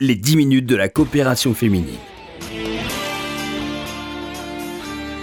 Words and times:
les 0.00 0.16
10 0.16 0.36
minutes 0.36 0.66
de 0.66 0.74
la 0.74 0.88
coopération 0.88 1.54
féminine. 1.54 1.94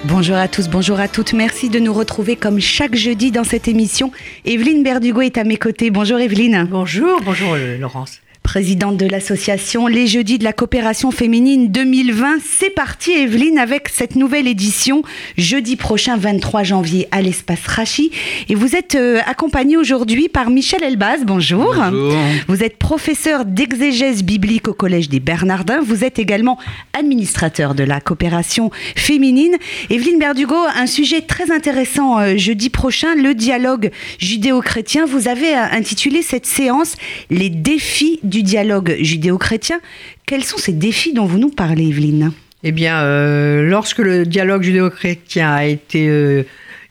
Bonjour 0.05 0.38
à 0.38 0.47
tous, 0.47 0.70
bonjour 0.70 0.97
à 0.97 1.09
toutes. 1.09 1.33
Merci 1.33 1.70
de 1.70 1.78
nous 1.78 1.92
retrouver 1.94 2.38
comme 2.38 2.62
chaque 2.62 2.96
jeudi 2.96 3.31
dans 3.31 3.44
cette 3.44 3.68
émission. 3.68 4.13
Evelyne 4.46 4.81
Berdugo 4.81 5.20
est 5.20 5.38
à 5.38 5.44
mes 5.44 5.57
côtés. 5.57 5.92
Bonjour 5.92 6.20
Evelyne. 6.20 6.70
Bonjour, 6.71 7.20
bonjour 7.21 7.55
euh, 7.55 7.78
Laurence 7.78 8.21
présidente 8.43 8.97
de 8.97 9.05
l'association 9.05 9.88
Les 9.88 10.07
Jeudis 10.07 10.38
de 10.38 10.43
la 10.43 10.53
coopération 10.53 11.12
féminine 11.12 11.69
2020. 11.69 12.37
C'est 12.44 12.69
parti 12.69 13.12
Evelyne 13.12 13.57
avec 13.57 13.87
cette 13.87 14.15
nouvelle 14.15 14.47
édition 14.47 15.03
jeudi 15.37 15.75
prochain 15.75 16.17
23 16.17 16.63
janvier 16.63 17.07
à 17.12 17.21
l'espace 17.21 17.66
Rachi. 17.67 18.12
Et 18.49 18.55
vous 18.55 18.75
êtes 18.75 18.95
euh, 18.95 19.20
accompagnée 19.25 19.77
aujourd'hui 19.77 20.27
par 20.27 20.49
Michel 20.49 20.84
Elbaz. 20.84 21.21
Bonjour. 21.25 21.73
Bonjour. 21.75 22.13
Vous 22.48 22.63
êtes 22.63 22.77
professeur 22.77 23.45
d'exégèse 23.45 24.23
biblique 24.23 24.67
au 24.67 24.73
Collège 24.73 25.08
des 25.08 25.20
Bernardins. 25.20 25.81
Vous 25.81 26.03
êtes 26.03 26.20
également 26.20 26.58
administrateur 26.94 27.75
de 27.75 27.83
la 27.83 28.02
coopération 28.02 28.71
féminine. 28.95 29.55
Evelyne 29.89 30.19
Berdugo, 30.19 30.58
un 30.75 30.88
sujet 30.88 31.21
très 31.21 31.52
intéressant 31.52 32.19
euh, 32.19 32.38
jeudi 32.38 32.69
prochain, 32.69 33.16
le 33.16 33.33
dialogue 33.33 33.91
judéo-chrétien. 34.19 35.05
Vous 35.05 35.27
avez 35.27 35.55
euh, 35.55 35.66
intitulé 35.71 36.21
cette 36.21 36.45
séance 36.45 36.95
Les 37.30 37.49
défis 37.49 38.19
du 38.31 38.41
dialogue 38.41 38.95
judéo-chrétien. 38.99 39.80
Quels 40.26 40.44
sont 40.44 40.58
ces 40.58 40.72
défis 40.72 41.13
dont 41.13 41.26
vous 41.26 41.38
nous 41.38 41.49
parlez, 41.49 41.89
Evelyne 41.89 42.31
Eh 42.63 42.72
bien, 42.72 43.03
euh, 43.03 43.62
lorsque 43.62 43.99
le 43.99 44.26
dialogue 44.26 44.63
judéo-chrétien 44.63 45.52
a 45.52 45.66
été 45.66 46.08
euh, 46.08 46.44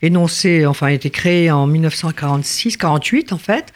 énoncé, 0.02 0.66
enfin 0.66 0.88
a 0.88 0.92
été 0.92 1.08
créé 1.08 1.50
en 1.50 1.66
1946-48 1.66 3.32
en 3.34 3.38
fait, 3.38 3.72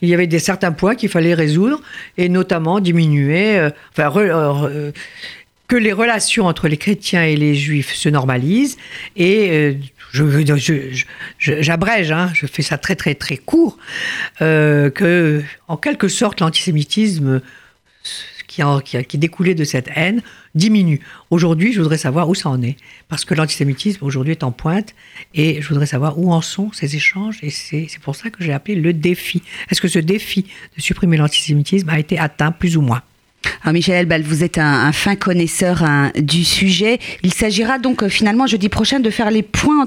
il 0.00 0.08
y 0.08 0.14
avait 0.14 0.28
des 0.28 0.38
certains 0.38 0.72
points 0.72 0.94
qu'il 0.94 1.08
fallait 1.08 1.34
résoudre 1.34 1.82
et 2.16 2.28
notamment 2.28 2.78
diminuer, 2.78 3.58
euh, 3.58 3.70
enfin 3.96 4.70
que 5.66 5.76
les 5.76 5.92
relations 5.92 6.46
entre 6.46 6.68
les 6.68 6.78
chrétiens 6.78 7.24
et 7.24 7.36
les 7.36 7.54
juifs 7.54 7.94
se 7.94 8.08
normalisent 8.08 8.78
et 9.16 9.76
j'abrège, 11.38 12.10
hein, 12.12 12.30
je 12.34 12.46
fais 12.46 12.62
ça 12.62 12.78
très 12.78 12.96
très 12.96 13.14
très 13.14 13.36
court, 13.36 13.78
euh, 14.40 14.90
que 14.90 15.42
en 15.68 15.76
quelque 15.76 16.08
sorte 16.08 16.40
l'antisémitisme 16.40 17.40
qui, 18.46 18.62
qui, 18.84 19.04
qui 19.04 19.18
découlait 19.18 19.54
de 19.54 19.64
cette 19.64 19.90
haine 19.94 20.22
diminue. 20.54 21.00
Aujourd'hui, 21.30 21.72
je 21.72 21.80
voudrais 21.80 21.98
savoir 21.98 22.28
où 22.28 22.34
ça 22.34 22.48
en 22.48 22.60
est, 22.62 22.76
parce 23.08 23.24
que 23.24 23.34
l'antisémitisme 23.34 24.04
aujourd'hui 24.04 24.32
est 24.32 24.42
en 24.42 24.50
pointe, 24.50 24.94
et 25.34 25.60
je 25.60 25.68
voudrais 25.68 25.86
savoir 25.86 26.18
où 26.18 26.32
en 26.32 26.40
sont 26.40 26.72
ces 26.72 26.96
échanges, 26.96 27.38
et 27.42 27.50
c'est 27.50 28.00
pour 28.02 28.16
ça 28.16 28.30
que 28.30 28.42
j'ai 28.42 28.52
appelé 28.52 28.74
le 28.74 28.92
défi. 28.92 29.42
Est-ce 29.70 29.80
que 29.80 29.88
ce 29.88 29.98
défi 29.98 30.46
de 30.76 30.80
supprimer 30.80 31.16
l'antisémitisme 31.16 31.88
a 31.90 31.98
été 31.98 32.18
atteint 32.18 32.50
plus 32.50 32.76
ou 32.76 32.80
moins? 32.82 33.02
Alors 33.62 33.72
Michel 33.72 33.96
Elbal, 33.96 34.22
vous 34.22 34.44
êtes 34.44 34.58
un, 34.58 34.92
fin 34.92 35.16
connaisseur 35.16 35.82
hein, 35.82 36.10
du 36.16 36.44
sujet. 36.44 36.98
Il 37.22 37.32
s'agira 37.32 37.78
donc 37.78 38.02
euh, 38.02 38.08
finalement 38.08 38.46
jeudi 38.46 38.68
prochain 38.68 39.00
de 39.00 39.10
faire 39.10 39.30
les 39.30 39.42
points 39.42 39.86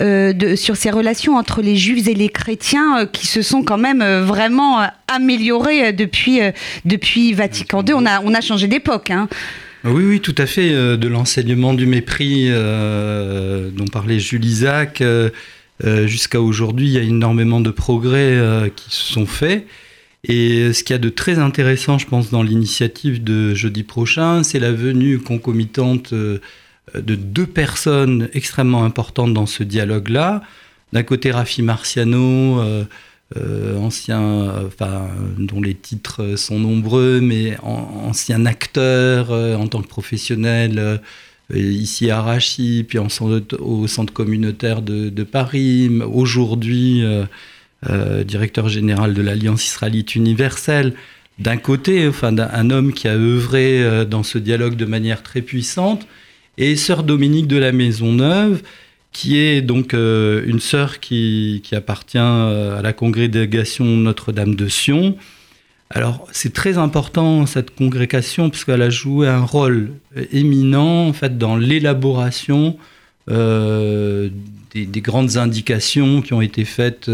euh, 0.00 0.56
sur 0.56 0.76
ces 0.76 0.90
relations 0.90 1.36
entre 1.36 1.62
les 1.62 1.76
juifs 1.76 2.06
et 2.08 2.14
les 2.14 2.28
chrétiens 2.28 3.00
euh, 3.00 3.06
qui 3.06 3.26
se 3.26 3.42
sont 3.42 3.62
quand 3.62 3.78
même 3.78 4.02
vraiment 4.20 4.86
améliorées 5.08 5.92
depuis, 5.92 6.40
depuis 6.84 7.32
Vatican 7.32 7.84
II. 7.84 7.94
On 7.94 8.06
a, 8.06 8.20
on 8.22 8.34
a 8.34 8.40
changé 8.40 8.68
d'époque. 8.68 9.10
Hein. 9.10 9.28
Oui, 9.84 10.04
oui, 10.04 10.20
tout 10.20 10.34
à 10.38 10.46
fait. 10.46 10.70
De 10.70 11.08
l'enseignement 11.08 11.74
du 11.74 11.86
mépris 11.86 12.48
dont 12.50 13.86
parlait 13.92 14.18
Jules 14.18 14.44
Isaac 14.44 15.02
jusqu'à 15.82 16.40
aujourd'hui, 16.40 16.86
il 16.86 16.92
y 16.92 16.98
a 16.98 17.02
énormément 17.02 17.60
de 17.60 17.70
progrès 17.70 18.72
qui 18.76 18.96
se 18.96 19.12
sont 19.12 19.26
faits. 19.26 19.66
Et 20.26 20.72
ce 20.72 20.82
qu'il 20.82 20.94
y 20.94 20.96
a 20.96 20.98
de 20.98 21.10
très 21.10 21.38
intéressant, 21.38 21.98
je 21.98 22.06
pense, 22.06 22.30
dans 22.30 22.42
l'initiative 22.42 23.22
de 23.22 23.54
jeudi 23.54 23.82
prochain, 23.82 24.42
c'est 24.42 24.58
la 24.58 24.72
venue 24.72 25.18
concomitante 25.18 26.14
euh, 26.14 26.38
de 26.94 27.14
deux 27.14 27.46
personnes 27.46 28.28
extrêmement 28.32 28.84
importantes 28.84 29.34
dans 29.34 29.46
ce 29.46 29.62
dialogue-là. 29.62 30.42
D'un 30.94 31.02
côté, 31.02 31.30
Rafi 31.30 31.60
Marciano, 31.60 32.60
euh, 32.60 32.84
euh, 33.36 33.76
ancien, 33.78 34.64
enfin, 34.66 35.08
dont 35.38 35.60
les 35.60 35.74
titres 35.74 36.36
sont 36.36 36.58
nombreux, 36.58 37.20
mais 37.20 37.58
ancien 37.62 38.46
acteur 38.46 39.30
en 39.30 39.66
tant 39.66 39.82
que 39.82 39.88
professionnel 39.88 41.00
ici 41.52 42.10
à 42.10 42.22
Rachi, 42.22 42.84
puis 42.88 42.98
au 42.98 43.86
centre 43.88 44.12
communautaire 44.12 44.82
de 44.82 45.22
Paris, 45.24 45.90
aujourd'hui 46.12 47.02
euh, 47.90 48.24
directeur 48.24 48.68
général 48.68 49.12
de 49.12 49.20
l'Alliance 49.20 49.66
israélite 49.66 50.14
universelle, 50.14 50.94
d'un 51.38 51.58
côté, 51.58 52.08
enfin, 52.08 52.34
un 52.38 52.70
homme 52.70 52.94
qui 52.94 53.08
a 53.08 53.14
œuvré 53.14 53.82
euh, 53.82 54.04
dans 54.06 54.22
ce 54.22 54.38
dialogue 54.38 54.76
de 54.76 54.86
manière 54.86 55.22
très 55.22 55.42
puissante, 55.42 56.06
et 56.56 56.76
sœur 56.76 57.02
Dominique 57.02 57.46
de 57.46 57.58
la 57.58 57.72
Maisonneuve, 57.72 58.62
qui 59.12 59.36
est 59.36 59.60
donc 59.60 59.92
euh, 59.92 60.42
une 60.46 60.60
sœur 60.60 60.98
qui, 61.00 61.62
appartient 61.72 62.16
à 62.16 62.80
la 62.82 62.92
congrégation 62.94 63.84
Notre-Dame 63.84 64.54
de 64.54 64.68
Sion. 64.68 65.16
Alors 65.90 66.26
c'est 66.32 66.54
très 66.54 66.78
important 66.78 67.44
cette 67.44 67.74
congrégation 67.74 68.48
puisqu'elle 68.48 68.82
a 68.82 68.90
joué 68.90 69.28
un 69.28 69.44
rôle 69.44 69.90
éminent 70.32 71.06
en 71.06 71.12
fait 71.12 71.36
dans 71.36 71.56
l'élaboration 71.56 72.78
des, 73.28 74.30
grandes 74.74 75.36
indications 75.36 76.22
qui 76.22 76.32
ont 76.32 76.40
été 76.40 76.64
faites 76.64 77.08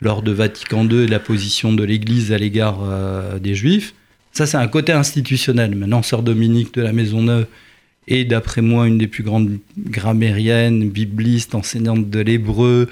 lors 0.00 0.22
de 0.22 0.32
Vatican 0.32 0.88
II 0.88 1.04
et 1.04 1.06
la 1.06 1.20
position 1.20 1.72
de 1.72 1.84
l'Église 1.84 2.32
à 2.32 2.38
l'égard 2.38 2.80
euh, 2.82 3.38
des 3.38 3.54
Juifs. 3.54 3.94
Ça, 4.32 4.46
c'est 4.46 4.56
un 4.56 4.68
côté 4.68 4.92
institutionnel. 4.92 5.74
Maintenant, 5.74 6.02
Sœur 6.02 6.22
Dominique 6.22 6.74
de 6.74 6.82
la 6.82 6.92
Maisonneuve 6.92 7.46
est, 8.08 8.24
d'après 8.24 8.62
moi, 8.62 8.86
une 8.86 8.98
des 8.98 9.08
plus 9.08 9.22
grandes 9.22 9.58
grammairiennes, 9.78 10.88
biblistes, 10.88 11.54
enseignantes 11.54 12.08
de 12.08 12.20
l'hébreu, 12.20 12.88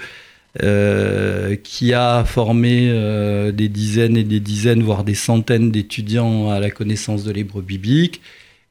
euh, 0.61 1.55
qui 1.63 1.93
a 1.93 2.23
formé 2.25 2.89
euh, 2.89 3.51
des 3.51 3.69
dizaines 3.69 4.17
et 4.17 4.23
des 4.23 4.39
dizaines, 4.39 4.83
voire 4.83 5.03
des 5.03 5.15
centaines 5.15 5.71
d'étudiants 5.71 6.49
à 6.49 6.59
la 6.59 6.69
connaissance 6.69 7.23
de 7.23 7.31
l'hébreu 7.31 7.61
biblique. 7.61 8.21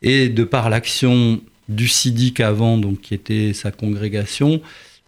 Et 0.02 0.28
de 0.28 0.44
par 0.44 0.70
l'action 0.70 1.40
du 1.68 1.88
Sidic 1.88 2.38
avant, 2.40 2.78
donc, 2.78 3.00
qui 3.00 3.14
était 3.14 3.52
sa 3.52 3.72
congrégation, 3.72 4.60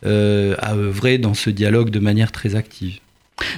a 0.02 0.74
œuvré 0.74 1.18
dans 1.18 1.34
ce 1.34 1.50
dialogue 1.50 1.90
de 1.90 2.00
manière 2.00 2.32
très 2.32 2.56
active. 2.56 2.98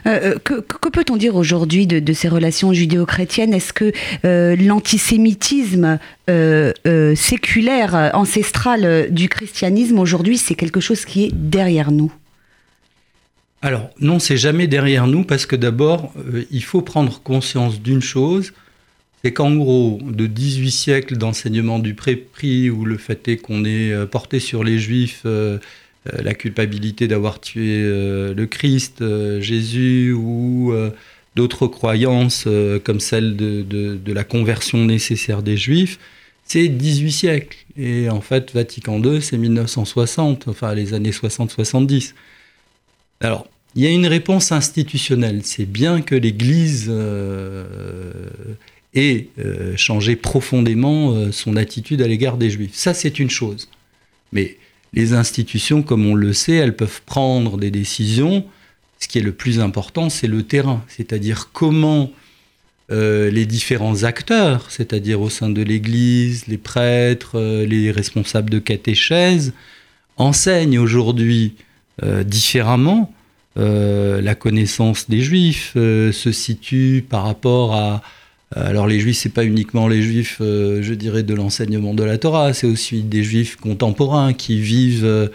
Euh, 0.06 0.34
euh, 0.34 0.38
que, 0.38 0.88
peut-on 0.88 1.16
dire 1.16 1.37
aujourd'hui 1.37 1.87
de, 1.87 2.12
ces 2.12 2.28
relations 2.28 2.72
judéo-chrétiennes? 2.72 3.54
Est-ce 3.54 3.72
que 3.72 3.93
euh, 4.25 4.56
l'antisémitisme 4.56 5.98
séculaire, 7.15 8.10
ancestral 8.15 9.09
du 9.10 9.28
christianisme 9.28 9.98
aujourd'hui, 9.98 10.38
c'est 10.38 10.54
quelque 10.54 10.81
chose 10.81 11.04
qui 11.04 11.25
est 11.25 11.32
derrière 11.32 11.91
nous? 11.91 12.12
Alors 13.60 13.91
non, 14.00 14.19
c'est 14.19 14.38
jamais 14.38 14.66
derrière 14.66 15.06
nous 15.06 15.25
parce 15.25 15.47
que 15.47 15.56
d'abord, 15.56 16.12
il 16.50 16.65
faut 16.65 16.81
prendre 16.81 17.21
conscience 17.22 17.81
d'une 17.81 18.00
chose, 18.00 18.53
c'est 19.22 19.32
qu'en 19.32 19.54
gros, 19.54 20.00
de 20.03 20.26
18 20.26 20.71
siècles 20.71 21.16
d'enseignement 21.16 21.78
du 21.78 21.94
pré-prix, 21.94 22.71
où 22.71 22.84
le 22.84 22.97
fait 22.97 23.28
est 23.28 23.37
qu'on 23.37 23.65
est 23.65 24.06
porté 24.06 24.41
sur 24.41 24.65
les 24.65 24.78
juifs 24.78 25.25
la 26.10 26.34
culpabilité 26.34 27.06
d'avoir 27.06 27.40
tué 27.40 27.78
euh, 27.80 28.34
le 28.34 28.46
Christ, 28.46 29.02
euh, 29.02 29.40
Jésus 29.40 30.12
ou 30.12 30.74
d'autres 31.36 31.66
croyances 31.66 32.46
comme 32.84 33.00
celle 33.00 33.36
de, 33.36 34.12
la 34.12 34.24
conversion 34.24 34.84
nécessaire 34.84 35.42
des 35.42 35.56
Juifs, 35.56 35.98
c'est 36.44 36.68
18 36.68 37.12
siècles. 37.12 37.58
Et 37.76 38.10
en 38.10 38.20
fait, 38.20 38.52
Vatican 38.52 39.02
II, 39.02 39.22
c'est 39.22 39.38
1960, 39.38 40.48
enfin 40.48 40.74
les 40.74 40.92
années 40.92 41.10
60-70. 41.10 42.12
Alors, 43.20 43.48
il 43.74 43.82
y 43.82 43.86
a 43.86 43.91
une 43.91 44.06
réponse 44.06 44.52
institutionnelle. 44.52 45.41
C'est 45.44 45.64
bien 45.64 46.02
que 46.02 46.14
l'Église 46.14 46.92
ait 48.92 49.28
changé 49.76 50.16
profondément 50.16 51.32
son 51.32 51.56
attitude 51.56 52.03
à 52.03 52.09
l'égard 52.09 52.36
des 52.36 52.50
Juifs. 52.50 52.74
Ça, 52.74 52.92
c'est 52.92 53.18
une 53.18 53.30
chose. 53.30 53.71
Mais 54.32 54.59
les 54.92 55.15
institutions, 55.15 55.83
comme 55.83 56.06
on 56.06 56.15
le 56.15 56.33
sait, 56.33 56.54
elles 56.54 56.77
peuvent 56.77 57.03
prendre 57.06 57.56
des 57.56 57.71
décisions. 57.71 58.44
Ce 58.98 59.09
qui 59.09 59.18
est 59.18 59.22
le 59.22 59.33
plus 59.33 59.60
important, 59.60 60.10
c'est 60.10 60.27
le 60.27 60.42
terrain, 60.42 60.84
c'est-à-dire 60.89 61.50
comment 61.53 62.10
euh, 62.91 63.30
les 63.30 63.47
différents 63.47 64.04
acteurs, 64.04 64.71
c'est-à-dire 64.71 65.21
au 65.21 65.30
sein 65.30 65.48
de 65.48 65.62
l'Église, 65.62 66.47
les 66.47 66.59
prêtres, 66.59 67.39
euh, 67.39 67.65
les 67.65 67.91
responsables 67.91 68.50
de 68.50 68.59
catéchèse, 68.59 69.53
enseignent 70.16 70.78
aujourd'hui 70.78 71.54
euh, 72.03 72.22
différemment 72.22 73.12
la 73.54 74.34
connaissance 74.34 75.10
des 75.10 75.21
Juifs, 75.21 75.72
se 75.74 76.33
situent 76.33 77.04
par 77.06 77.24
rapport 77.24 77.74
à, 77.74 77.97
euh, 77.97 77.98
alors 78.54 78.87
les 78.87 79.01
juifs, 79.01 79.19
c'est 79.19 79.28
pas 79.28 79.45
uniquement 79.45 79.89
les 79.89 80.03
juifs, 80.03 80.39
euh, 80.41 80.83
je 80.83 80.95
dirais, 80.95 81.22
de 81.22 81.34
l'enseignement 81.34 81.95
de 81.95 82.04
la 82.04 82.19
Torah, 82.19 82.53
c'est 82.53 82.66
aussi 82.66 83.03
des 83.03 83.22
juifs 83.22 83.57
contemporains 83.57 84.33
qui 84.33 84.60
vivent 84.60 85.31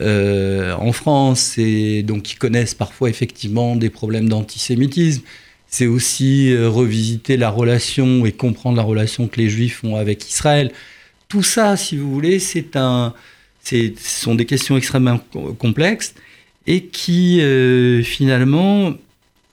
euh, 0.00 0.74
en 0.74 0.92
France 0.92 1.56
et 1.58 2.02
donc 2.02 2.22
qui 2.22 2.36
connaissent 2.36 2.74
parfois 2.74 3.08
effectivement 3.08 3.74
des 3.74 3.90
problèmes 3.90 4.28
d'antisémitisme. 4.28 5.22
c'est 5.66 5.86
aussi 5.86 6.52
euh, 6.52 6.68
revisiter 6.68 7.36
la 7.36 7.50
relation 7.50 8.24
et 8.26 8.32
comprendre 8.32 8.76
la 8.76 8.82
relation 8.84 9.28
que 9.28 9.40
les 9.40 9.48
Juifs 9.48 9.82
ont 9.84 9.96
avec 9.96 10.28
Israël. 10.28 10.72
Tout 11.28 11.42
ça, 11.42 11.76
si 11.76 11.96
vous 11.96 12.12
voulez, 12.12 12.38
c'est 12.38 12.76
un, 12.76 13.14
ce 13.64 13.92
sont 13.96 14.34
des 14.34 14.46
questions 14.46 14.76
extrêmement 14.76 15.18
complexes 15.58 16.14
et 16.66 16.84
qui 16.84 17.40
euh, 17.40 18.02
finalement, 18.02 18.94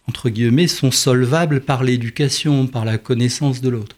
entre 0.07 0.29
guillemets, 0.29 0.67
sont 0.67 0.91
solvables 0.91 1.61
par 1.61 1.83
l'éducation, 1.83 2.67
par 2.67 2.85
la 2.85 2.97
connaissance 2.97 3.61
de 3.61 3.69
l'autre. 3.69 3.95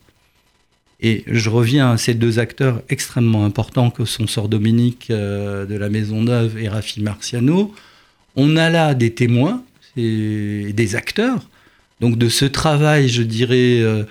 Et 0.99 1.23
je 1.27 1.49
reviens 1.49 1.91
à 1.91 1.97
ces 1.97 2.15
deux 2.15 2.39
acteurs 2.39 2.81
extrêmement 2.89 3.45
importants 3.45 3.91
que 3.91 4.05
sont 4.05 4.25
Sœur 4.25 4.49
Dominique 4.49 5.07
euh, 5.11 5.65
de 5.65 5.75
la 5.75 5.89
Maison 5.89 6.23
Neuve 6.23 6.57
et 6.57 6.69
Raffi 6.69 7.01
Marciano. 7.01 7.73
On 8.35 8.55
a 8.55 8.69
là 8.69 8.93
des 8.95 9.13
témoins, 9.13 9.63
des 9.95 10.95
acteurs, 10.95 11.47
donc 12.01 12.17
de 12.17 12.29
ce 12.29 12.45
travail, 12.45 13.09
je 13.09 13.21
dirais, 13.21 13.79
euh, 13.79 14.03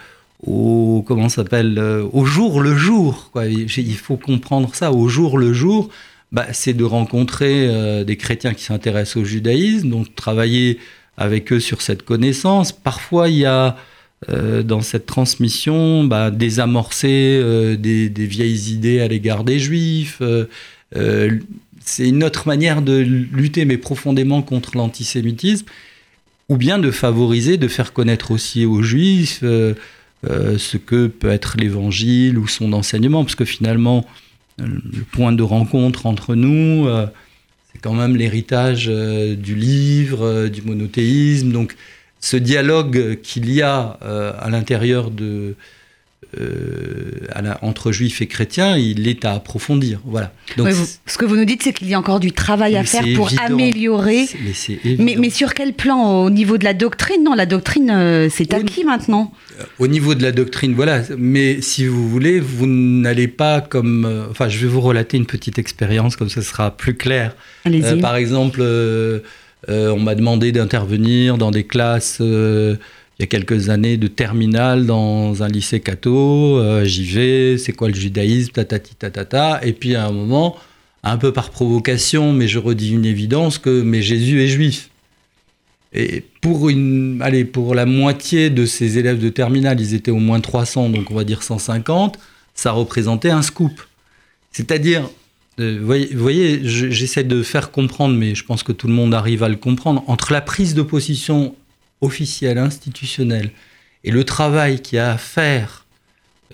au 0.44 1.04
comment 1.06 1.28
s'appelle, 1.28 1.76
euh, 1.78 2.06
au 2.12 2.24
jour 2.24 2.60
le 2.60 2.76
jour. 2.76 3.30
Quoi. 3.32 3.46
Il 3.46 3.96
faut 3.96 4.16
comprendre 4.16 4.74
ça, 4.74 4.92
au 4.92 5.08
jour 5.08 5.38
le 5.38 5.52
jour. 5.52 5.88
Bah, 6.32 6.46
c'est 6.52 6.74
de 6.74 6.84
rencontrer 6.84 8.04
des 8.04 8.16
chrétiens 8.16 8.52
qui 8.52 8.64
s'intéressent 8.64 9.22
au 9.22 9.24
judaïsme, 9.24 9.88
donc 9.88 10.12
travailler 10.16 10.78
avec 11.16 11.52
eux 11.52 11.60
sur 11.60 11.82
cette 11.82 12.02
connaissance. 12.02 12.72
Parfois, 12.72 13.28
il 13.28 13.38
y 13.38 13.46
a 13.46 13.76
euh, 14.30 14.62
dans 14.62 14.80
cette 14.80 15.06
transmission, 15.06 16.04
bah, 16.04 16.30
désamorcer 16.30 17.38
euh, 17.42 17.76
des, 17.76 18.08
vieilles 18.08 18.72
idées 18.72 19.00
à 19.00 19.08
l'égard 19.08 19.44
des 19.44 19.58
juifs. 19.58 20.22
Euh, 20.22 21.38
c'est 21.84 22.08
une 22.08 22.24
autre 22.24 22.48
manière 22.48 22.82
de 22.82 22.96
lutter, 22.96 23.64
mais 23.66 23.76
profondément 23.76 24.42
contre 24.42 24.76
l'antisémitisme, 24.76 25.66
ou 26.48 26.56
bien 26.56 26.78
de 26.78 26.90
favoriser, 26.90 27.58
de 27.58 27.68
faire 27.68 27.92
connaître 27.92 28.30
aussi 28.30 28.64
aux 28.64 28.82
juifs 28.82 29.42
ce 29.42 30.76
que 30.76 31.06
peut 31.06 31.28
être 31.28 31.56
l'évangile 31.58 32.38
ou 32.38 32.48
son 32.48 32.72
enseignement, 32.72 33.22
parce 33.22 33.36
que 33.36 33.44
finalement, 33.44 34.04
le 34.58 35.04
point 35.12 35.30
de 35.30 35.44
rencontre 35.44 36.06
entre 36.06 36.34
nous, 36.34 36.88
quand 37.76 37.94
même 37.94 38.16
l'héritage 38.16 38.86
du 38.86 39.54
livre, 39.54 40.48
du 40.48 40.62
monothéisme. 40.62 41.52
Donc, 41.52 41.76
ce 42.20 42.36
dialogue 42.36 43.20
qu'il 43.22 43.52
y 43.52 43.62
a 43.62 43.98
euh, 44.02 44.32
à 44.38 44.50
l'intérieur 44.50 45.10
de, 45.10 45.54
euh, 46.40 47.54
entre 47.62 47.92
juifs 47.92 48.20
et 48.20 48.26
chrétiens, 48.26 48.76
il 48.76 49.08
est 49.08 49.24
à 49.24 49.32
approfondir. 49.32 50.00
Voilà. 50.04 50.32
Donc, 50.56 50.68
ce 51.06 51.18
que 51.18 51.24
vous 51.24 51.36
nous 51.36 51.44
dites, 51.44 51.62
c'est 51.62 51.72
qu'il 51.72 51.88
y 51.88 51.94
a 51.94 51.98
encore 51.98 52.20
du 52.20 52.32
travail 52.32 52.76
à 52.76 52.84
faire 52.84 53.04
pour 53.14 53.30
améliorer. 53.40 54.26
Mais, 54.98 55.16
mais, 55.18 55.30
sur 55.30 55.54
quel 55.54 55.72
plan 55.72 56.22
Au 56.24 56.30
niveau 56.30 56.58
de 56.58 56.64
la 56.64 56.74
doctrine? 56.74 57.24
Non, 57.24 57.34
la 57.34 57.46
doctrine, 57.46 57.90
euh, 57.90 58.28
c'est 58.30 58.54
acquis 58.54 58.84
maintenant. 58.84 59.32
Au 59.78 59.86
niveau 59.86 60.14
de 60.14 60.22
la 60.22 60.32
doctrine, 60.32 60.74
voilà. 60.74 61.02
Mais 61.16 61.60
si 61.60 61.86
vous 61.86 62.08
voulez, 62.08 62.40
vous 62.40 62.66
n'allez 62.66 63.28
pas 63.28 63.60
comme. 63.60 64.26
enfin, 64.30 64.48
je 64.48 64.58
vais 64.58 64.68
vous 64.68 64.80
relater 64.80 65.16
une 65.16 65.26
petite 65.26 65.58
expérience, 65.58 66.16
comme 66.16 66.30
ça 66.30 66.42
sera 66.42 66.76
plus 66.76 66.94
clair. 66.94 67.34
par 68.00 68.16
exemple 68.16 68.60
euh, 69.68 69.90
on 69.90 69.98
m'a 69.98 70.14
demandé 70.14 70.52
d'intervenir 70.52 71.38
dans 71.38 71.50
des 71.50 71.64
classes 71.64 72.18
euh, 72.20 72.76
il 73.18 73.22
y 73.22 73.24
a 73.24 73.26
quelques 73.26 73.70
années 73.70 73.96
de 73.96 74.08
terminale 74.08 74.84
dans 74.84 75.42
un 75.42 75.48
lycée 75.48 75.80
catho. 75.80 76.58
Euh, 76.58 76.84
j'y 76.84 77.04
vais, 77.04 77.56
c'est 77.58 77.72
quoi 77.72 77.88
le 77.88 77.94
judaïsme, 77.94 78.52
tatati 78.52 78.94
tatata. 78.94 79.60
Et 79.64 79.72
puis 79.72 79.94
à 79.94 80.06
un 80.06 80.12
moment, 80.12 80.56
un 81.02 81.16
peu 81.16 81.32
par 81.32 81.50
provocation, 81.50 82.32
mais 82.32 82.46
je 82.46 82.58
redis 82.58 82.92
une 82.92 83.06
évidence 83.06 83.58
que 83.58 83.82
mais 83.82 84.02
Jésus 84.02 84.42
est 84.42 84.48
juif. 84.48 84.90
Et 85.94 86.24
pour, 86.42 86.68
une, 86.68 87.22
allez, 87.22 87.46
pour 87.46 87.74
la 87.74 87.86
moitié 87.86 88.50
de 88.50 88.66
ces 88.66 88.98
élèves 88.98 89.18
de 89.18 89.30
terminale, 89.30 89.80
ils 89.80 89.94
étaient 89.94 90.10
au 90.10 90.18
moins 90.18 90.40
300, 90.40 90.90
donc 90.90 91.10
on 91.10 91.14
va 91.14 91.24
dire 91.24 91.42
150, 91.42 92.18
ça 92.54 92.72
représentait 92.72 93.30
un 93.30 93.40
scoop. 93.40 93.80
C'est-à-dire, 94.52 95.08
euh, 95.58 95.78
vous 95.80 96.20
voyez, 96.20 96.60
j'essaie 96.62 97.24
de 97.24 97.42
faire 97.42 97.70
comprendre, 97.70 98.14
mais 98.14 98.34
je 98.34 98.44
pense 98.44 98.62
que 98.62 98.72
tout 98.72 98.88
le 98.88 98.92
monde 98.92 99.14
arrive 99.14 99.42
à 99.42 99.48
le 99.48 99.56
comprendre, 99.56 100.04
entre 100.06 100.34
la 100.34 100.42
prise 100.42 100.74
de 100.74 100.82
position 100.82 101.54
officielle, 102.00 102.58
institutionnelle, 102.58 103.50
et 104.04 104.10
le 104.10 104.24
travail 104.24 104.80
qu'il 104.80 104.96
y 104.96 104.98
a 104.98 105.12
à 105.12 105.18
faire 105.18 105.86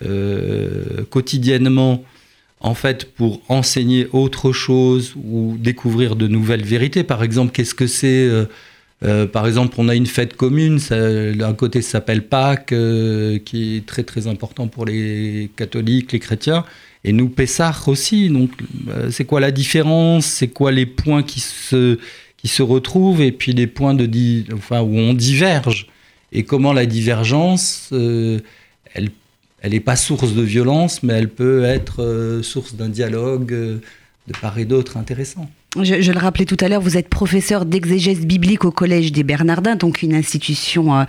euh, 0.05 1.05
quotidiennement, 1.11 2.05
en 2.61 2.75
fait, 2.75 3.13
pour 3.15 3.43
enseigner 3.49 4.07
autre 4.13 4.53
chose 4.53 5.15
ou 5.17 5.57
découvrir 5.59 6.17
de 6.17 6.29
nouvelles 6.29 6.65
vérités. 6.65 7.05
Par 7.05 7.23
exemple, 7.23 7.53
qu'est-ce 7.53 7.75
que 7.75 7.87
c'est 7.87 8.31
euh, 9.05 9.27
par 9.27 9.49
exemple, 9.49 9.75
on 9.79 9.89
a 9.89 9.97
une 9.97 10.07
fête 10.07 10.37
commune, 10.37 10.79
d'un 10.79 11.55
côté 11.55 11.83
s'appelle 11.83 12.23
Pâques, 12.23 12.73
qui 13.45 13.77
est 13.77 13.85
très 13.85 14.05
très 14.05 14.29
important 14.29 14.69
pour 14.69 14.87
les 14.87 15.51
catholiques, 15.57 16.13
les 16.13 16.21
chrétiens, 16.21 16.65
et 17.05 17.13
nous, 17.13 17.29
Pessah 17.29 17.75
aussi. 17.87 18.29
Donc, 18.29 18.51
euh, 18.89 19.11
c'est 19.11 19.25
quoi 19.25 19.41
la 19.41 19.51
différence? 19.51 20.27
C'est 20.27 20.49
quoi 20.49 20.71
les 20.71 20.87
points 20.87 21.23
qui 21.23 21.41
se, 21.41 21.99
qui 22.43 22.49
se 22.49 22.63
retrouvent 22.63 23.23
et 23.23 23.33
puis 23.33 23.53
les 23.53 23.67
points 23.67 23.95
de 23.95 24.07
enfin, 24.53 24.83
où 24.83 24.95
on 24.97 25.15
diverge 25.15 25.87
Et 26.33 26.43
comment 26.43 26.73
la 26.73 26.87
divergence, 26.87 27.89
euh, 27.93 28.41
elle 28.95 29.11
elle 29.65 29.71
n'est 29.71 29.81
pas 29.81 29.95
source 29.95 30.35
de 30.35 30.43
violence, 30.43 31.05
mais 31.05 31.13
elle 31.13 31.29
peut 31.29 31.63
être 31.63 32.03
euh, 32.03 32.43
source 32.43 32.75
d'un 32.75 32.89
dialogue 32.89 33.53
de 33.53 33.81
part 34.41 34.59
et 34.59 34.65
d'autre 34.65 34.97
intéressant. 34.97 35.49
Je, 35.81 36.11
le 36.11 36.19
rappelais 36.19 36.47
tout 36.47 36.57
à 36.59 36.69
l'heure, 36.69 36.81
vous 36.81 36.97
êtes 36.97 37.09
professeur 37.09 37.65
d'exégèse 37.65 38.27
biblique 38.27 38.65
au 38.65 38.73
Collège 38.73 39.13
des 39.13 39.23
Bernardins, 39.23 39.77
donc 39.77 40.03
une 40.03 40.15
institution 40.15 41.07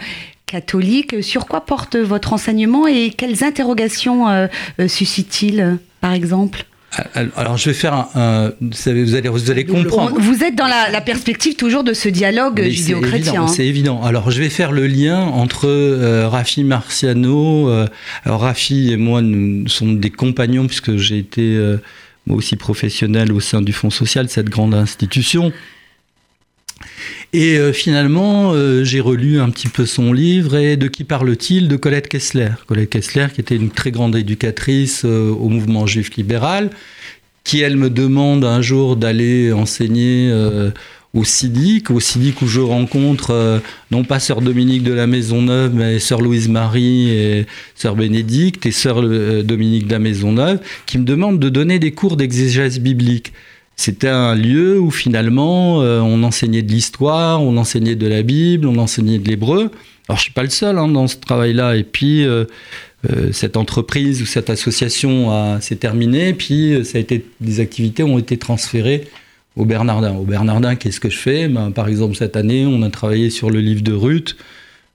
catholique. 0.54 1.24
Sur 1.24 1.48
quoi 1.48 1.66
porte 1.66 1.96
votre 1.96 2.34
enseignement 2.34 2.86
et 2.88 3.10
quelles 3.10 3.44
interrogations 3.44 4.30
euh, 4.30 4.48
euh, 4.80 4.88
suscite-t-il, 4.88 5.80
par 6.00 6.14
exemple? 6.14 6.66
Alors, 7.36 7.58
je 7.58 7.70
vais 7.70 7.74
faire 7.74 7.94
un. 8.16 8.54
vous, 8.62 8.88
allez, 8.88 9.30
vous 9.30 9.52
allez 9.52 9.66
comprendre. 9.66 10.20
Vous 10.20 10.44
êtes 10.44 10.56
dans 10.56 10.68
la, 10.68 11.02
perspective 11.02 11.56
toujours 11.56 11.84
de 11.84 11.94
ce 11.94 12.10
dialogue 12.10 12.62
judéo-chrétien. 12.62 13.44
Hein. 13.44 13.48
C'est 13.48 13.66
évident. 13.66 14.02
Alors, 14.04 14.32
je 14.32 14.40
vais 14.40 14.50
faire 14.50 14.72
le 14.72 14.88
lien 14.88 15.20
entre 15.20 15.68
euh, 15.68 16.28
Rafi 16.28 16.64
Marciano. 16.64 17.70
alors, 18.26 18.42
Rafi 18.42 18.92
et 18.92 18.98
moi, 18.98 19.22
nous 19.22 19.68
sommes 19.68 20.00
des 20.00 20.12
compagnons, 20.12 20.68
puisque 20.68 20.96
j'ai 20.98 21.18
été 21.18 21.60
moi 22.26 22.38
aussi 22.38 22.56
professionnel 22.56 23.32
au 23.32 23.40
sein 23.40 23.62
du 23.62 23.74
Fonds 23.74 23.90
social, 23.90 24.30
cette 24.30 24.50
grande 24.50 24.74
institution. 24.74 25.52
Et 27.34 27.58
euh, 27.58 27.74
finalement, 27.74 28.52
euh, 28.54 28.84
j'ai 28.84 29.00
relu 29.00 29.40
un 29.40 29.50
petit 29.50 29.68
peu 29.68 29.88
son 29.88 30.14
livre 30.14 30.56
et 30.56 30.78
de 30.78 30.88
qui 30.88 31.04
parle-t-il 31.04 31.68
De 31.68 31.76
Colette 31.76 32.08
Kessler. 32.08 32.50
Colette 32.68 32.92
Kessler, 32.92 33.28
qui 33.34 33.42
était 33.42 33.56
une 33.56 33.72
très 33.72 33.90
grande 33.90 34.16
éducatrice 34.16 35.02
euh, 35.04 35.32
au 35.32 35.50
mouvement 35.50 35.88
juif 35.88 36.16
libéral, 36.16 36.70
qui, 37.44 37.62
elle, 37.62 37.76
me 37.76 37.90
demande 37.90 38.46
un 38.46 38.62
jour 38.62 38.96
d'aller 38.96 39.52
enseigner 39.52 40.32
au 41.14 41.26
Sidic, 41.26 41.92
au 41.92 42.00
Sidic 42.00 42.42
où 42.42 42.48
je 42.48 42.62
rencontre 42.62 43.62
non 43.92 44.06
pas 44.06 44.22
sœur 44.22 44.40
Dominique 44.40 44.84
de 44.84 44.94
la 44.94 45.08
Maisonneuve, 45.08 45.74
mais 45.76 46.00
sœur 46.00 46.22
Louise 46.22 46.48
Marie 46.48 47.10
et 47.10 47.46
sœur 47.76 47.98
Bénédicte 47.98 48.66
et 48.66 48.72
sœur 48.72 49.02
Dominique 49.44 49.88
de 49.88 49.92
la 49.92 50.00
Maisonneuve, 50.00 50.60
qui 50.86 50.98
me 50.98 51.04
demandent 51.04 51.40
de 51.40 51.50
donner 51.50 51.80
des 51.80 51.92
cours 51.92 52.16
d'exégèse 52.16 52.80
biblique. 52.80 53.34
C'était 53.84 54.08
un 54.08 54.34
lieu 54.34 54.80
où 54.80 54.92
finalement 54.92 55.82
euh, 55.82 56.00
on 56.00 56.24
enseignait 56.24 56.62
de 56.62 56.72
l'histoire, 56.72 57.44
on 57.44 57.58
enseignait 57.58 57.98
de 57.98 58.08
la 58.08 58.24
Bible, 58.24 58.66
on 58.66 58.78
enseignait 58.78 59.20
de 59.20 59.28
l'hébreu. 59.28 59.72
Alors 60.08 60.18
je 60.18 60.24
suis 60.24 60.32
pas 60.32 60.44
le 60.44 60.50
seul 60.50 60.78
hein, 60.78 60.88
dans 60.88 61.08
ce 61.08 61.18
travail-là. 61.18 61.76
Et 61.76 61.84
puis 61.84 62.24
euh, 62.24 62.46
euh, 63.12 63.34
cette 63.34 63.58
entreprise 63.58 64.22
ou 64.22 64.26
cette 64.26 64.50
association 64.50 65.60
s'est 65.60 65.76
terminée. 65.76 66.34
Puis 66.34 66.80
ça 66.86 66.98
a 66.98 67.02
été, 67.02 67.26
des 67.42 67.60
activités 67.60 68.04
ont 68.04 68.18
été 68.18 68.38
transférées 68.38 69.04
au 69.58 69.66
Bernardin. 69.66 70.14
Au 70.14 70.24
Bernardin, 70.24 70.76
qu'est-ce 70.78 71.02
que 71.02 71.10
je 71.10 71.18
fais? 71.18 71.50
Ben, 71.50 71.72
Par 71.72 71.90
exemple, 71.90 72.16
cette 72.16 72.38
année, 72.38 72.66
on 72.66 72.84
a 72.84 72.90
travaillé 72.90 73.30
sur 73.32 73.50
le 73.50 73.60
livre 73.60 73.82
de 73.82 73.92
Ruth. 73.92 74.38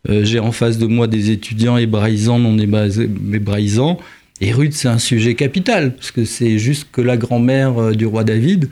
J'ai 0.09 0.39
en 0.39 0.53
face 0.53 0.79
de 0.79 0.87
moi 0.87 1.09
des 1.09 1.31
étudiants 1.31 1.77
hébraïsants, 1.77 2.39
non 2.39 2.57
hébraïsants. 2.57 3.99
Et 4.41 4.53
Ruth, 4.53 4.73
c'est 4.73 4.89
un 4.89 4.99
sujet 4.99 5.35
capital, 5.35 5.95
parce 5.95 6.11
que 6.11 6.25
c'est 6.25 6.59
juste 6.59 6.89
que 6.93 7.01
la 7.01 7.17
grand-mère 7.17 7.79
euh, 7.79 7.93
du 7.93 8.07
roi 8.07 8.25
David. 8.25 8.71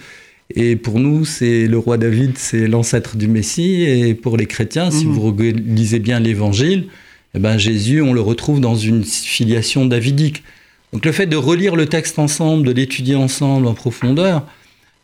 Et 0.54 0.76
pour 0.76 1.00
nous, 1.00 1.24
c'est 1.24 1.66
le 1.66 1.78
roi 1.78 1.98
David, 1.98 2.38
c'est 2.38 2.68
l'ancêtre 2.68 3.16
du 3.16 3.26
Messie. 3.26 3.82
Et 3.82 4.14
pour 4.14 4.36
les 4.36 4.46
chrétiens, 4.46 4.90
si 4.90 5.06
mhm. 5.06 5.12
vous 5.12 5.36
lisez 5.40 5.98
bien 5.98 6.20
l'Évangile, 6.20 6.86
eh 7.34 7.38
ben 7.38 7.58
Jésus, 7.58 8.00
on 8.00 8.12
le 8.12 8.20
retrouve 8.20 8.60
dans 8.60 8.76
une 8.76 9.04
filiation 9.04 9.84
davidique. 9.84 10.42
Donc 10.92 11.04
le 11.04 11.12
fait 11.12 11.26
de 11.26 11.36
relire 11.36 11.76
le 11.76 11.86
texte 11.86 12.18
ensemble, 12.18 12.66
de 12.66 12.72
l'étudier 12.72 13.16
ensemble 13.16 13.66
en 13.66 13.74
profondeur, 13.74 14.46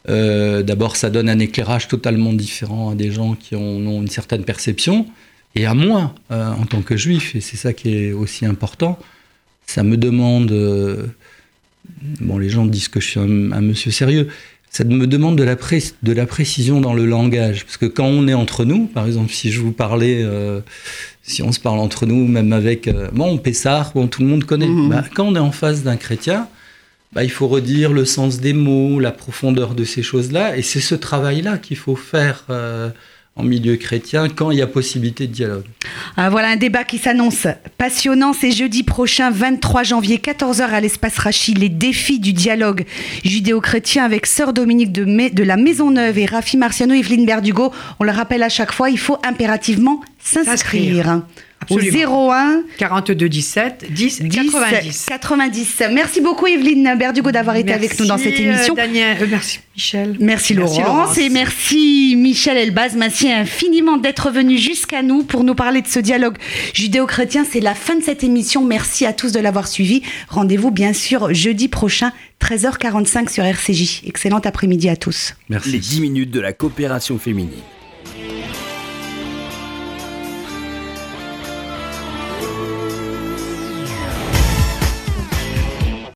euh, 0.09 0.62
d'abord 0.62 0.97
ça 0.97 1.11
donne 1.11 1.28
un 1.28 1.38
éclairage 1.38 1.88
totalement 1.88 2.33
différent 2.33 2.90
à 2.90 2.95
des 2.95 3.12
gens 3.12 3.35
qui 3.35 3.54
en 3.54 3.61
ont 3.61 4.00
une 4.00 4.09
certaine 4.09 4.45
perception, 4.45 5.07
et 5.54 5.66
à 5.66 5.75
moi 5.75 6.14
euh, 6.31 6.52
en 6.52 6.64
tant 6.64 6.83
que 6.83 6.97
juif, 6.97 7.37
et 7.37 7.40
c'est 7.40 7.57
ça 7.57 7.73
qui 7.73 7.95
est 7.95 8.12
aussi 8.12 8.47
important, 8.47 8.99
ça 9.66 9.83
me 9.83 9.97
demande. 9.97 10.52
Euh, 10.52 11.07
bon, 12.21 12.38
les 12.38 12.49
gens 12.49 12.66
disent 12.66 12.88
que 12.88 13.00
je 13.00 13.09
suis 13.09 13.21
un, 13.21 13.26
monsieur 13.26 13.90
sérieux. 13.90 14.28
ça 14.71 14.85
me 14.85 15.07
demande 15.07 15.37
de 15.37 15.45
la, 15.45 15.57
de 15.57 16.12
la 16.12 16.26
précision 16.26 16.81
dans 16.81 16.95
le 16.95 17.07
langage. 17.07 17.64
Parce 17.64 17.76
que 17.76 17.87
quand 17.87 18.07
on 18.07 18.28
est 18.28 18.35
entre 18.35 18.64
nous, 18.64 18.87
par 18.87 19.07
exemple, 19.07 19.33
si 19.33 19.50
je 19.50 19.61
vous 19.61 19.73
parlais, 19.73 20.23
euh, 20.23 20.61
si 21.23 21.42
on 21.42 21.52
se 21.52 21.61
parle 21.61 21.78
entre 21.78 22.07
nous, 22.07 22.26
même 22.26 22.52
avec, 22.52 22.88
euh, 22.88 23.09
bon, 23.12 23.38
Pessard, 23.38 23.92
bon, 23.95 24.09
tout 24.09 24.23
le 24.23 24.28
monde 24.28 24.45
connaît. 24.45 24.69
Mhm. 24.69 24.88
Bah, 24.88 25.04
quand 25.14 25.26
on 25.26 25.37
est 25.37 25.40
en 25.40 25.52
face 25.52 25.83
d'un 25.83 25.97
chrétien, 25.97 26.49
bah, 27.12 27.25
il 27.25 27.31
faut 27.31 27.49
redire 27.49 27.92
le 27.92 28.04
sens 28.04 28.40
des 28.40 28.54
mots, 28.54 28.99
la 28.99 29.12
profondeur 29.12 29.75
de 29.75 29.85
ces 29.85 30.02
choses-là. 30.02 30.57
Et 30.57 30.62
c'est 30.62 30.81
ce 30.81 30.95
travail-là 30.95 31.59
qu'il 31.59 31.76
faut 31.76 31.97
faire. 31.97 32.45
En 33.35 33.45
milieu 33.45 33.77
chrétien 33.77 34.29
quand 34.29 34.51
il 34.51 34.59
y 34.59 34.62
a 34.62 34.67
possibilité 34.67 35.27
de 35.27 35.33
dialogue. 35.33 35.65
Ah, 36.19 36.29
voilà 36.29 36.49
un 36.49 36.57
débat 36.57 36.85
qui 36.85 36.99
s'annonce 36.99 37.47
passionnant. 37.79 38.35
C'est 38.35 38.51
jeudi 38.53 38.83
prochain, 38.83 39.31
23 39.31 39.85
janvier, 39.85 40.19
14h 40.19 40.62
à 40.65 40.81
l'espace 40.81 41.19
Rachid, 41.19 41.57
les 41.57 41.71
défis 41.71 42.21
du 42.21 42.35
dialogue 42.35 42.85
judéo-chrétien 43.25 44.05
avec 44.05 44.27
Sœur 44.27 44.53
Dominique 44.53 44.93
de, 44.93 45.05
de 45.33 45.43
la 45.43 45.57
Maisonneuve 45.57 46.19
et 46.19 46.27
Rafi 46.27 46.59
Marciano, 46.59 46.93
Evelyne 46.93 47.25
Berdugo. 47.25 47.73
On 48.01 48.05
le 48.05 48.12
rappelle 48.12 48.43
à 48.43 48.51
chaque 48.51 48.73
fois, 48.73 48.91
il 48.91 48.99
faut 48.99 49.17
impérativement 49.25 50.03
s'inscrire 50.23 51.23
au 51.71 51.78
01 51.78 52.62
42 52.78 53.28
17 53.28 53.87
10, 53.90 54.23
90. 54.31 55.07
90. 55.07 55.83
Merci 55.92 56.21
beaucoup 56.21 56.47
Evelyne 56.47 56.95
Berdugo 56.99 57.31
d'avoir 57.31 57.57
été 57.57 57.73
avec 57.73 57.99
nous 57.99 58.07
dans 58.07 58.19
cette 58.19 58.38
euh, 58.38 58.52
émission. 58.52 58.75
Daniel, 58.75 59.19
euh, 59.21 59.26
merci 59.31 59.61
Michel. 59.75 60.16
Merci, 60.21 60.54
Laurence 60.54 61.19
et 61.19 61.28
merci 61.28 62.14
Michel 62.16 62.57
Elbaz. 62.57 62.95
Merci 62.97 63.31
infiniment 63.31 63.97
d'être 63.97 64.31
venu 64.31 64.59
jusqu'à 64.59 65.02
nous 65.02 65.23
pour 65.23 65.45
nous 65.45 65.54
parler 65.54 65.83
de 65.83 65.88
ce 65.88 65.99
dialogue 65.99 66.37
judéo-chrétien. 66.75 67.45
C'est 67.50 67.61
la 67.61 67.75
fin 67.75 67.97
de 67.97 68.02
cette 68.02 68.25
émission. 68.25 68.64
Merci 68.64 69.07
à 69.07 69.12
tous 69.12 69.33
de 69.33 69.40
l'avoir 69.40 69.69
suivi. 69.69 70.02
Rendez-vous 70.28 70.71
bien 70.71 70.92
sûr 70.92 71.33
jeudi 71.33 71.69
prochain 71.69 72.12
13h45 72.40 73.31
sur 73.31 73.45
RCJ. 73.45 74.02
Excellent 74.07 74.40
après-midi 74.40 74.88
à 74.88 74.97
tous. 74.97 75.35
Merci. 75.49 75.71
Les 75.71 75.78
10 75.78 76.00
minutes 76.00 76.31
de 76.31 76.40
la 76.40 76.52
coopération 76.52 77.19
féminine. 77.19 77.61